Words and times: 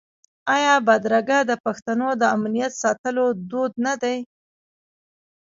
آیا 0.55 0.75
بدرګه 0.87 1.37
د 1.49 1.51
پښتنو 1.65 2.07
د 2.21 2.23
امنیت 2.35 2.73
ساتلو 2.83 3.25
دود 3.49 3.73
نه 3.85 3.93
دی؟ 4.01 4.17